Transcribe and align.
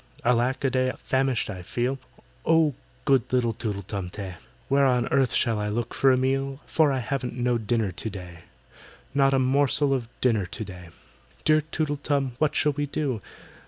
"ALACK 0.25 0.63
A 0.63 0.69
DEY, 0.71 0.91
famished 0.97 1.47
I 1.47 1.61
feel; 1.61 1.99
Oh, 2.43 2.73
good 3.05 3.31
little 3.31 3.53
TOOTLE 3.53 3.83
TUM 3.83 4.09
TEH, 4.09 4.33
Where 4.67 4.87
on 4.87 5.07
earth 5.09 5.31
shall 5.31 5.59
I 5.59 5.69
look 5.69 5.93
for 5.93 6.11
a 6.11 6.17
meal? 6.17 6.59
For 6.65 6.91
I 6.91 6.97
haven't 6.97 7.37
no 7.37 7.59
dinner 7.59 7.91
to 7.91 8.09
day!— 8.09 8.39
Not 9.13 9.35
a 9.35 9.37
morsel 9.37 9.93
of 9.93 10.09
dinner 10.19 10.47
to 10.47 10.65
day! 10.65 10.89
"Dear 11.45 11.61
TOOTLE 11.61 11.97
TUM, 11.97 12.31
what 12.39 12.55
shall 12.55 12.71
we 12.71 12.87
do? 12.87 13.21